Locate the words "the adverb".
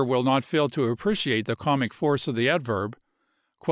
2.33-2.95